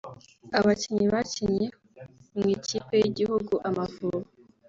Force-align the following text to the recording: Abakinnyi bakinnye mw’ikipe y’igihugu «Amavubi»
Abakinnyi 0.59 1.05
bakinnye 1.13 1.67
mw’ikipe 2.37 2.93
y’igihugu 3.01 3.53
«Amavubi» 3.67 4.27